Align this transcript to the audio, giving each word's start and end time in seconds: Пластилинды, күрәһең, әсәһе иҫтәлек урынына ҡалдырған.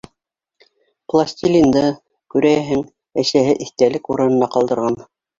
Пластилинды, 1.13 1.83
күрәһең, 2.35 2.81
әсәһе 3.25 3.53
иҫтәлек 3.67 4.09
урынына 4.15 4.49
ҡалдырған. 4.57 4.99